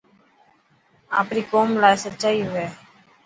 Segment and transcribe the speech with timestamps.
[1.19, 2.67] آپري قوم لاءِ سچائي هئي.